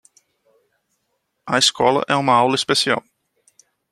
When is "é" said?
2.07-2.15